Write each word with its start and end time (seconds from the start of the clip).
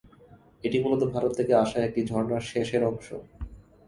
এটি 0.63 0.77
মূলত 0.79 1.01
ভারত 1.13 1.31
থেকে 1.39 1.53
আসা 1.55 1.79
একটি 1.83 2.01
ঝর্ণার 2.05 2.43
শেষের 2.51 2.83
অংশ। 2.83 3.07